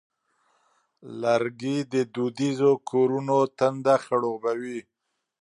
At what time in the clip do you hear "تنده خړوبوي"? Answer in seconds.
3.57-4.79